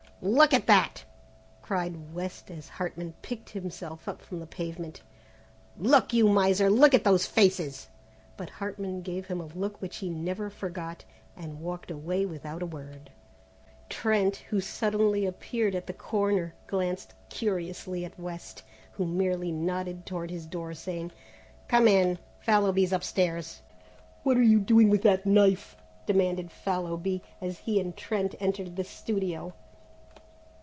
[0.23, 1.03] "Look at that,"
[1.63, 5.01] cried West as Hartman picked himself up from the pavement,
[5.79, 6.13] "look!
[6.13, 6.69] you miser!
[6.69, 7.87] look at those faces!"
[8.37, 11.03] But Hartman gave him a look which he never forgot,
[11.35, 13.09] and walked away without a word.
[13.89, 18.61] Trent, who suddenly appeared at the corner, glanced curiously at West,
[18.91, 21.11] who merely nodded toward his door saying,
[21.67, 23.63] "Come in; Fallowby's upstairs."
[24.21, 25.75] "What are you doing with that knife?"
[26.05, 29.53] demanded Fallowby, as he and Trent entered the studio.